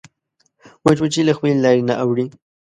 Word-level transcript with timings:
مچمچۍ 0.83 1.21
له 1.27 1.33
خپلې 1.37 1.55
لارې 1.63 1.83
نه 1.89 1.95
اوړي 2.03 2.25